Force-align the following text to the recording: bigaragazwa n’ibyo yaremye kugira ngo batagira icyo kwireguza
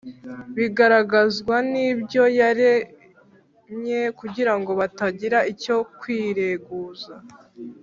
bigaragazwa 0.57 1.55
n’ibyo 1.71 2.23
yaremye 2.39 4.01
kugira 4.19 4.53
ngo 4.59 4.71
batagira 4.79 5.39
icyo 5.51 5.77
kwireguza 5.99 7.13